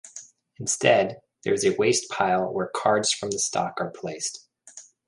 [0.57, 4.47] Instead, there is a wastepile where cards from the stock are placed.